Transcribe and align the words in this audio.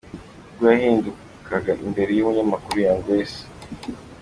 Ubwo 0.49 0.63
yahingukaga 0.73 1.71
imbere 1.85 2.11
yumunyamakuru 2.13 2.75
Young 2.85 3.01
Grace. 3.05 3.41